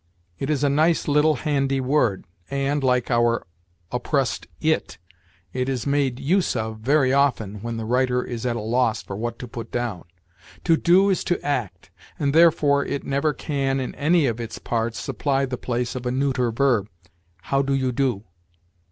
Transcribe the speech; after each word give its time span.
It 0.39 0.49
is 0.49 0.63
a 0.63 0.67
nice 0.67 1.07
little 1.07 1.35
handy 1.35 1.79
word, 1.79 2.25
and, 2.49 2.83
like 2.83 3.11
our 3.11 3.45
oppressed 3.91 4.47
it, 4.59 4.97
it 5.53 5.69
is 5.69 5.85
made 5.85 6.19
use 6.19 6.55
of 6.55 6.79
very 6.79 7.13
often 7.13 7.61
when 7.61 7.77
the 7.77 7.85
writer 7.85 8.23
is 8.23 8.43
at 8.43 8.55
a 8.55 8.61
loss 8.61 9.03
for 9.03 9.15
what 9.15 9.37
to 9.37 9.47
put 9.47 9.71
down. 9.71 10.05
To 10.63 10.75
do 10.75 11.11
is 11.11 11.23
to 11.25 11.39
act, 11.45 11.91
and 12.17 12.33
therefore 12.33 12.83
it 12.83 13.03
never 13.03 13.31
can, 13.31 13.79
in 13.79 13.93
any 13.93 14.25
of 14.25 14.41
its 14.41 14.57
parts, 14.57 14.99
supply 14.99 15.45
the 15.45 15.59
place 15.59 15.93
of 15.93 16.07
a 16.07 16.11
neuter 16.11 16.51
verb. 16.51 16.89
'How 17.43 17.61
do 17.61 17.75
you 17.75 17.91
do?' 17.91 18.23